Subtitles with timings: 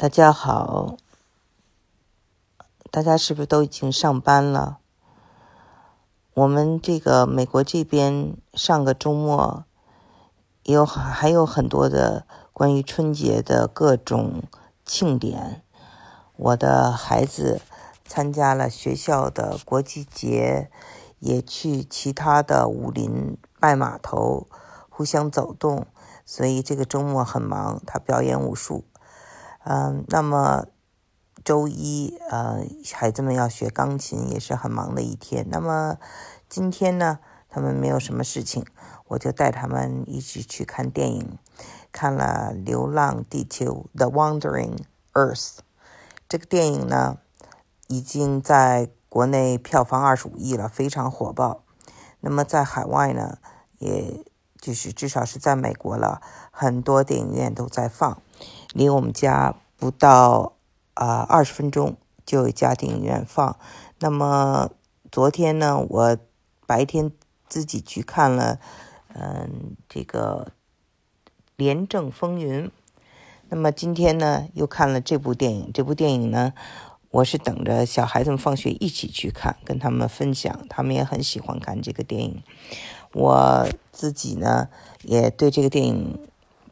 [0.00, 0.96] 大家好，
[2.90, 4.78] 大家是不是都已经上班了？
[6.32, 9.66] 我们这个美国这边上个周末
[10.62, 12.24] 有还有很多的
[12.54, 14.44] 关于春节的各种
[14.86, 15.62] 庆典。
[16.36, 17.60] 我的孩子
[18.06, 20.70] 参加了学校的国际节，
[21.18, 24.46] 也去其他的武林拜码头
[24.88, 25.86] 互相走动，
[26.24, 27.82] 所以这个周末很忙。
[27.86, 28.84] 他表演武术。
[29.64, 30.66] 嗯，那么
[31.44, 32.64] 周一，呃，
[32.94, 35.46] 孩子们要学钢琴，也是很忙的一天。
[35.50, 35.98] 那么
[36.48, 38.64] 今天呢，他们没有什么事情，
[39.08, 41.38] 我就带他们一起去看电影，
[41.92, 44.78] 看了《流浪地球》（The Wandering
[45.12, 45.58] Earth）
[46.26, 47.18] 这个电影呢，
[47.88, 51.64] 已经在国内票房二十五亿了，非常火爆。
[52.20, 53.38] 那么在海外呢，
[53.78, 54.24] 也
[54.58, 58.22] 就是至少是在美国了，很多电影院都在放。
[58.72, 60.52] 离我们家不到
[60.94, 63.56] 啊二十分钟就有家电影院放。
[63.98, 64.70] 那么
[65.10, 66.16] 昨天呢，我
[66.66, 67.10] 白天
[67.48, 68.58] 自己去看了，
[69.14, 70.46] 嗯，这个
[71.56, 72.66] 《廉政风云》。
[73.48, 75.70] 那么今天呢，又看了这部电影。
[75.74, 76.52] 这部电影呢，
[77.10, 80.64] 我是等着小孩子们放学一起去看，跟他们分享。
[80.68, 82.42] 他们也很喜欢看这个电影。
[83.12, 84.68] 我自己呢，
[85.02, 86.20] 也对这个电影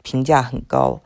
[0.01, 1.01] 评价很高。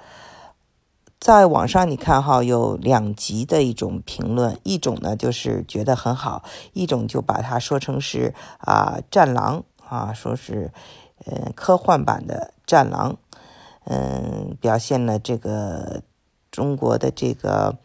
[1.24, 6.44] 在网上你看哈，有两极的一种评论，一种呢就是觉得很好，
[6.74, 10.74] 一种就把它说成是啊战狼啊，说是
[11.26, 13.16] 嗯科幻版的战狼，
[13.86, 16.02] 嗯表现了这个
[16.52, 17.78] 中国的这个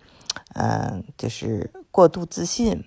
[0.55, 2.83] 嗯就是过度自信，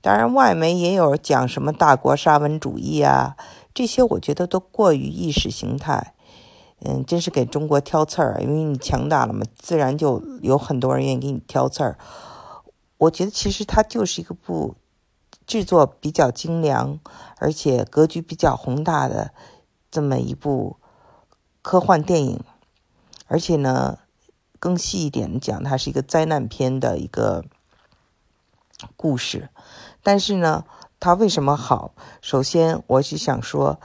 [0.00, 3.36] 当然外媒也有讲什么大国沙文主义啊，
[3.74, 6.14] 这些我觉得都过于意识形态。
[6.80, 11.98] 嗯，真是给中国挑刺儿，因为你强大了嘛，自然就有很多人愿意给你挑刺儿。
[12.98, 14.76] 我觉得其实它就是一个部
[15.44, 17.00] 制作比较精良，
[17.38, 19.32] 而且格局比较宏大的
[19.90, 20.76] 这么一部
[21.62, 22.40] 科幻电影。
[23.26, 23.98] 而且呢，
[24.60, 27.44] 更细一点讲，它是一个灾难片的一个
[28.96, 29.48] 故事。
[30.00, 30.64] 但是呢，
[31.00, 31.92] 它为什么好？
[32.20, 33.80] 首先，我是想说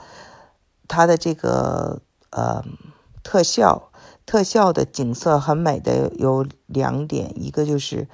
[0.86, 2.00] 它的这个。
[2.36, 2.64] 呃，
[3.24, 3.90] 特效，
[4.24, 8.06] 特效的景色很美的有两点，一个就是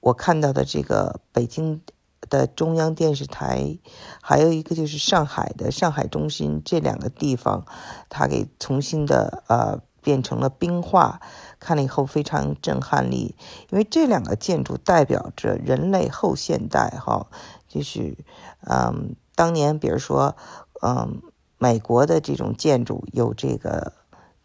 [0.00, 1.82] 我看到的这个北京
[2.28, 3.78] 的中央电视台，
[4.22, 7.64] 还有一个就是上海的上海中心这两个地方，
[8.08, 11.20] 它给重新的呃变成了冰化，
[11.60, 13.36] 看了以后非常震撼力，
[13.70, 17.28] 因为这两个建筑代表着人类后现代哈，
[17.68, 18.16] 就是
[18.64, 20.34] 嗯，当年比如说
[20.82, 21.20] 嗯。
[21.60, 23.92] 美国的这种建筑有这个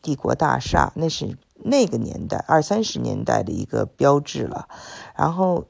[0.03, 4.67] 帝国大厦，那是那个年代二三十年代的一个标志了。
[5.15, 5.65] 然后，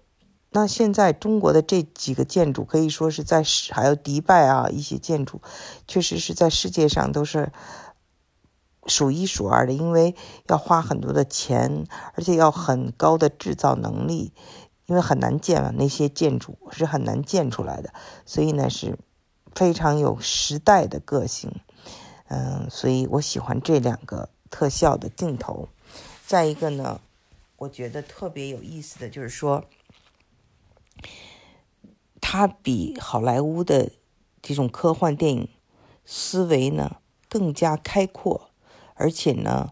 [0.49, 5.39] 那现在中国的这几个建筑可以说是在还有迪拜啊一些建筑，
[5.87, 7.53] 确实是在世界上都是
[8.87, 10.15] 数一数二的，因为
[10.47, 14.33] 要花很多的钱，而且要很高的制造能力，
[14.87, 17.93] 因为很难建嘛，那些建筑是很难建出来的，
[18.25, 18.97] 所以呢是。
[19.55, 21.61] 非常有时代的个性，
[22.27, 25.69] 嗯，所以我喜欢这两个特效的镜头。
[26.25, 26.99] 再一个呢，
[27.57, 29.65] 我觉得特别有意思的就是说，
[32.21, 33.91] 它比好莱坞的
[34.41, 35.49] 这种科幻电影
[36.05, 36.97] 思维呢
[37.29, 38.49] 更加开阔，
[38.95, 39.71] 而且呢，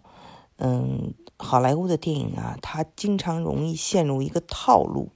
[0.57, 5.09] 嗯，好莱坞的电影啊，它经常容易陷入一个套路，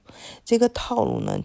[0.44, 1.40] 这个套路呢。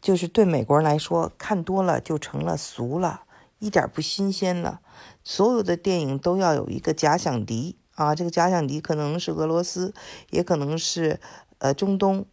[0.00, 3.22] 就是对美国人来说，看多了就成了俗了，
[3.64, 4.80] 一点不新鲜了。
[5.24, 9.94] 所有的电影都要有一个假想敌啊，这个假想敌可能是俄罗斯，
[10.30, 11.18] 也可能是
[11.58, 12.26] 呃中东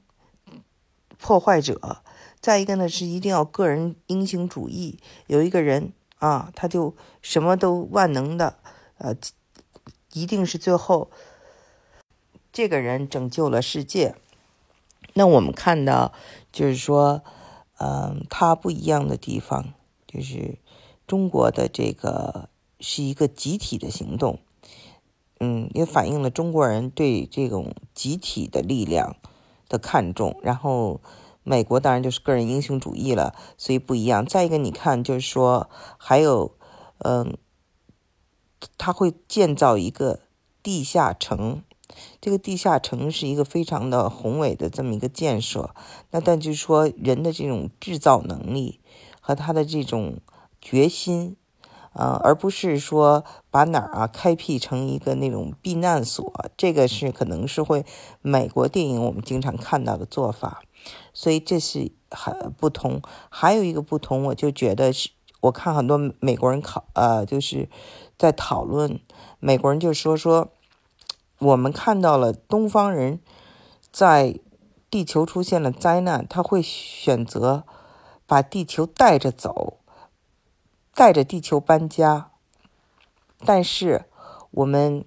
[1.18, 2.04] 破坏者。
[2.40, 8.60] 再一个呢，是一定要个人英雄主义，有一个人啊，他就什么都万能的，
[8.98, 9.16] 呃，
[10.14, 11.10] 一定是最后
[12.52, 14.16] 这个人拯救了世界。
[15.14, 16.14] 那我们看到，
[16.52, 17.24] 就是说。
[17.84, 19.74] 嗯，他不一样的地方
[20.06, 20.60] 就是
[21.08, 22.50] 中国的这个
[22.80, 24.40] 是一个集体的行动，
[25.40, 29.16] 嗯，也反映了中国人对这种集体的力量
[29.68, 30.40] 的看重。
[30.42, 31.02] 然后
[31.44, 34.26] 美国当然就是个人英雄主义了，所以不一样。
[34.26, 36.56] 再一个，你看，就是说还有，
[37.00, 37.38] 嗯，
[38.78, 40.20] 他会建造一个
[40.64, 41.64] 地下城。
[42.22, 45.76] 这个地下城是一个非常的宏伟的这么一个建设，
[46.12, 48.80] 那但就是说人的这种制造能力
[49.20, 50.20] 和他的这种
[50.62, 51.36] 决心
[51.94, 57.86] 呃，而不是说把哪儿啊开辟成一个那种避难所，这个是可能是会
[58.22, 60.62] 美国电影我们经常看到的做法，
[61.14, 63.02] 所以这是很不同。
[63.30, 65.10] 还有一个不同，我就觉得是，
[65.42, 67.68] 我看很多美国人考呃，就是
[68.18, 69.02] 在讨论，
[69.40, 70.48] 美国人就说说，
[71.40, 73.20] 我们看到了东方人
[73.92, 74.40] 在
[74.90, 77.66] 地球出现了灾难，他会选择
[78.26, 79.80] 把地球带着走。
[81.02, 82.30] 带着地球搬家，
[83.44, 84.06] 但是
[84.52, 85.04] 我们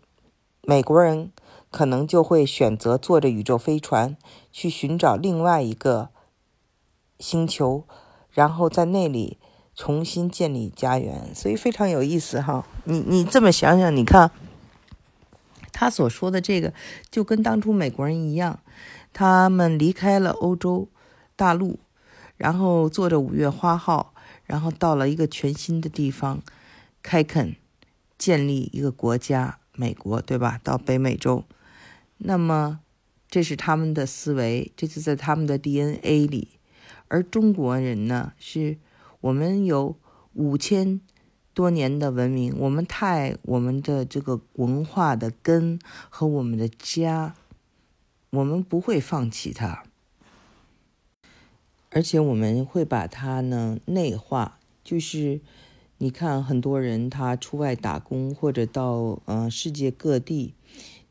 [0.63, 1.31] 美国人
[1.71, 4.17] 可能就会选择坐着宇宙飞船
[4.51, 6.09] 去寻找另外一个
[7.21, 7.85] 星球，
[8.33, 9.39] 然后在那里
[9.77, 11.33] 重新建立家园。
[11.33, 12.67] 所以非常有意思哈！
[12.83, 14.33] 你你这么想想，你看
[15.73, 16.75] 他所说的这个，
[17.09, 18.59] 就跟当初美国人一样，
[19.13, 20.89] 他们离开了欧洲
[21.37, 21.79] 大陆，
[22.37, 24.11] 然后坐着五月花号。
[24.47, 26.43] 然后到了一个全新的地方，
[27.03, 27.57] 开垦，
[28.19, 30.61] 建立一个国家，美国，对吧？
[30.63, 31.45] 到北美洲，
[32.19, 32.81] 那么
[33.29, 36.49] 这是他们的思维，这就在他们的 DNA 里。
[37.09, 38.79] 而中国人呢，是
[39.21, 39.97] 我们有
[40.33, 41.01] 五千
[41.53, 47.35] 多年的文明，我们太我们的这个文化的根和我们的家，
[48.31, 49.85] 我们不会放弃它。
[51.95, 55.41] 而且我们会把它呢内化，就是
[55.99, 60.55] 你看很多人他出外打工或者到呃世界各地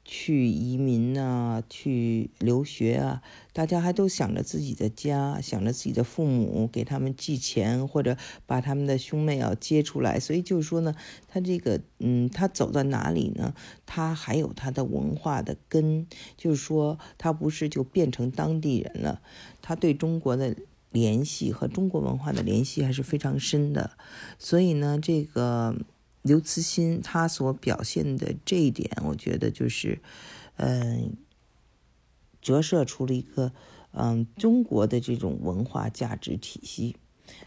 [0.03, 3.21] 去移民啊，去留学啊，
[3.53, 10.19] 大家还都想着自己的家，想着自己的父母给他们寄钱，或者把他们的兄妹要接出来。
[10.19, 10.93] 所以就是说呢，
[11.29, 13.53] 他这个嗯，他走到哪里呢，
[13.85, 16.05] 他还有他的文化的根，
[16.35, 19.21] 就是说他不是就变成当地人了，
[19.61, 20.53] 他对中国的。
[20.93, 23.97] 联系和中国文化的联系还是非常深的，
[24.39, 25.75] 所以呢，这个
[26.21, 29.99] 刘慈欣他所表现的这一点，我觉得就是，
[30.55, 31.17] 嗯，
[32.41, 33.51] 折射出了一个
[33.91, 36.95] 嗯中国的这种文化价值体系。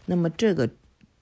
[0.05, 0.69] 那么这个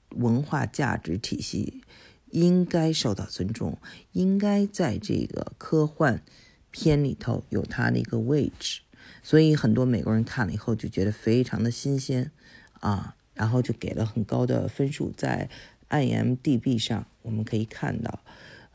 [0.10, 1.84] 文化价值体系
[2.32, 3.78] 应该受到尊重，
[4.14, 6.24] 应该在这个科幻
[6.72, 8.82] 片里头有它的一个位置。
[9.26, 12.30] 所以很多美国人看了以后就觉得非常的新鲜，
[12.80, 15.50] 啊，然后就给了很高的分数，在
[15.90, 18.20] IMDB 上我们可以看到，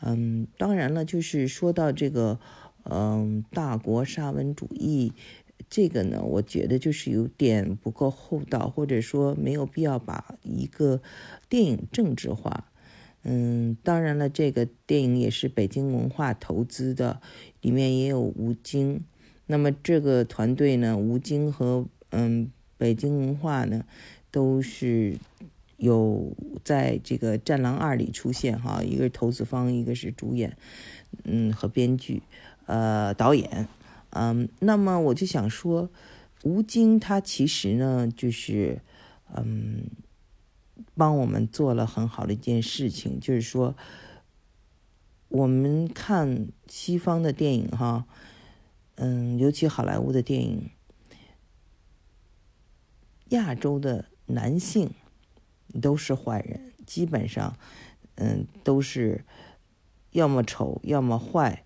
[0.00, 2.40] 嗯，当然了，就是说到这个，
[2.82, 5.12] 嗯，大国沙文主义，
[5.68, 11.00] 这个呢，我觉得就是有点不够厚道，或者说没有必要把一个
[11.48, 12.72] 电影政治化，
[13.22, 17.22] 嗯，当然了，这个电影也是北京文化投资的，
[17.60, 19.04] 里面也有吴京。
[19.50, 23.84] 那么这个团队呢，吴京和嗯北京文化呢，
[24.30, 25.18] 都是
[25.76, 26.32] 有
[26.62, 30.56] 在这个《战狼二》里出现哈，一个是投资方，一个是主演，
[31.24, 32.22] 嗯和编剧，
[32.66, 33.66] 呃导演，
[34.10, 35.90] 嗯，那么我就想说，
[36.44, 38.80] 吴京他其实呢，就是
[39.34, 39.82] 嗯
[40.94, 43.74] 帮我们做了很好的一件事情，就是说
[45.26, 48.06] 我们看西方的电影哈。
[49.02, 50.70] 嗯，尤其好莱坞的电影，
[53.30, 54.90] 亚洲的男性
[55.80, 57.56] 都是坏人，基本上，
[58.16, 59.24] 嗯，都是
[60.10, 61.64] 要么丑，要么坏，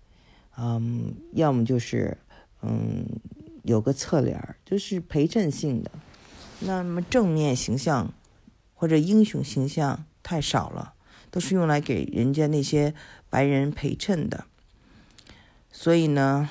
[0.57, 2.17] 嗯，要么就是
[2.61, 3.05] 嗯
[3.63, 5.91] 有个侧脸就是陪衬性的。
[6.61, 8.13] 那么正面形象
[8.73, 10.93] 或者英雄形象太少了，
[11.29, 12.93] 都是用来给人家那些
[13.29, 14.45] 白人陪衬的。
[15.69, 16.47] 所以呢。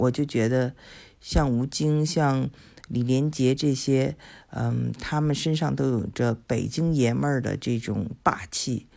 [0.00, 0.74] 我就觉得，
[1.20, 2.50] 像吴京、像
[2.88, 4.16] 李连杰这些，
[4.50, 8.88] 嗯，他们身上都有着北京爷们儿的这种霸气，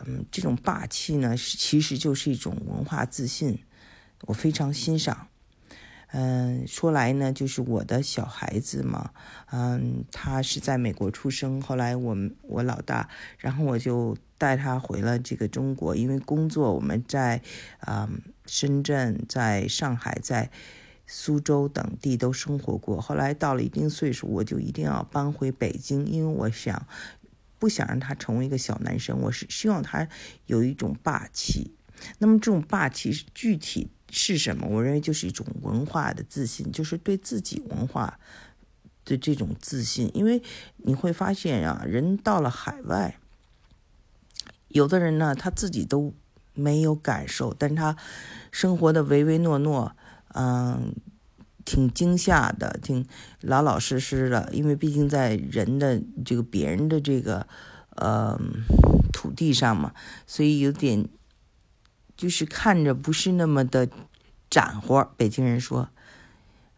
[0.00, 3.58] 嗯，这种霸气呢，其实就是一种文化自信，
[4.26, 5.28] 我非常欣赏。
[6.16, 9.10] 嗯，说来呢，就是我的小孩子嘛，
[9.50, 13.08] 嗯，他是在美国出生，后来我们我老大，
[13.38, 17.42] 然后我就带他回了这个中国，因为工作我们在
[17.88, 20.50] 嗯深圳、在上海、在
[21.06, 26.86] 苏州等地都生活过，后来到了一定岁数，我就一定要搬回北京，因为我想
[27.58, 30.08] 不想让他成为一个小男生，我是希望他
[30.46, 31.72] 有一种霸气。
[32.18, 33.90] 那么这种霸气具体。
[34.16, 34.68] 是什么？
[34.68, 38.20] 我认为就是一种文化的自信，就是对自己文化
[39.04, 40.08] 的这种自信。
[40.14, 40.40] 因为
[40.76, 43.18] 你会发现啊，人到了海外，
[44.68, 46.14] 有的人呢他自己都
[46.54, 47.96] 没有感受，但他
[48.50, 49.94] 生活的唯唯诺诺，
[50.34, 50.94] 嗯，
[51.64, 53.06] 挺惊吓的，挺
[53.40, 54.48] 老老实实的。
[54.52, 57.46] 因为毕竟在人的这个别人的这个
[57.96, 58.40] 呃
[59.12, 59.92] 土地上嘛，
[60.26, 61.08] 所以有点
[62.16, 63.88] 就是看着不是那么的
[64.48, 65.04] 斩活。
[65.16, 65.88] 北京人说，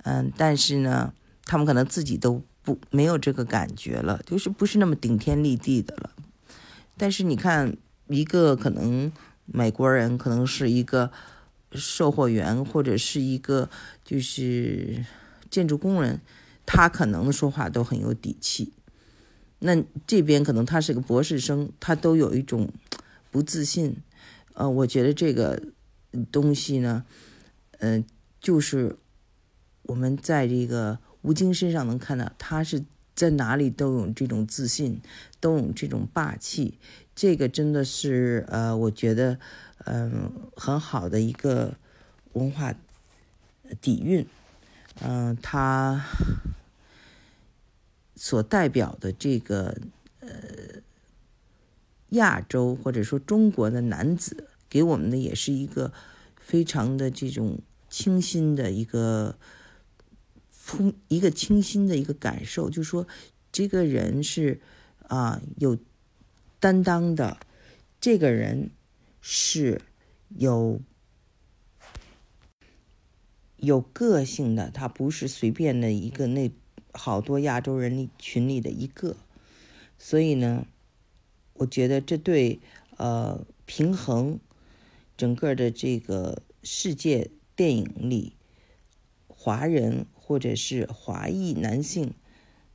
[0.04, 1.12] 嗯，但是呢，
[1.45, 6.11] 他们可能自己都不没有这个感觉了，就是不是那么顶天立地的了。
[6.97, 7.76] 但是你看，
[8.09, 9.12] 一个可能
[9.46, 11.10] 美国人可能是一个
[11.72, 13.70] 售货员，或者是一个
[14.04, 15.04] 就是
[15.50, 16.20] 建筑工人，
[16.64, 18.72] 他可能说话都很有底气。
[19.60, 22.70] 那这边可能他是个博士生，他都有一种
[23.30, 23.96] 不自信。
[24.54, 25.62] 呃，我觉得这个
[26.30, 27.04] 东西呢，
[27.78, 28.04] 嗯，
[28.40, 28.96] 就是
[29.82, 32.84] 我们在这个吴京身上能看到，他是
[33.16, 35.00] 在哪里都有这种自信，
[35.40, 36.78] 都有这种霸气。
[37.16, 39.40] 这个真的是呃，我觉得
[39.87, 41.75] 嗯很好的一个
[42.35, 42.73] 文化
[43.80, 44.25] 底蕴。
[45.00, 46.04] 嗯，他。
[48.18, 49.76] 所代表的这个
[50.20, 50.28] 呃
[52.08, 55.92] 亚洲或者说中国的男子，给我们的也是一个
[56.35, 57.58] 非常的这种
[57.90, 59.37] 清新的一个
[60.66, 63.06] 风，一个清新的一个感受，就是说
[63.52, 64.61] 这个人是
[65.06, 65.78] 啊有
[66.58, 67.38] 担当的，
[68.00, 68.70] 这个人
[69.20, 69.80] 是
[70.30, 70.80] 有
[73.58, 76.50] 有个性的，他不是随便的一个那。
[76.99, 79.18] 好多亚洲人里群里的一个，
[79.99, 80.66] 所以呢，
[81.52, 82.58] 我觉得这对
[82.96, 84.40] 呃平衡
[85.14, 88.32] 整个的这个世界电影里
[89.28, 92.12] 华人或者是华裔男性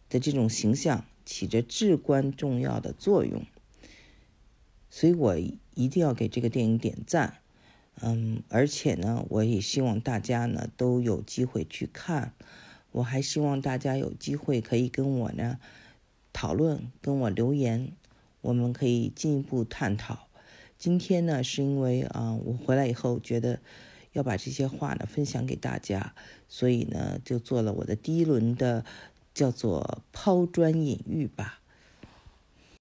[0.10, 3.46] 的这种形象起着至关重要的作用，
[4.90, 7.40] 所以我一定要给这个电影点赞。
[8.00, 12.32] 嗯，而且呢，我也希望大家呢都有机会去看。
[12.94, 15.60] 我还希望大家有机会可以跟我呢
[16.32, 17.92] 讨论，跟我留言，
[18.40, 20.30] 我们可以进一步探讨。
[20.78, 23.60] 今天呢，是因为啊，我回来以后觉得
[24.14, 26.14] 要把这些话呢分享给大家，
[26.50, 28.84] 所以呢，就做了我的第一轮的
[29.34, 31.61] 叫做抛砖引玉吧。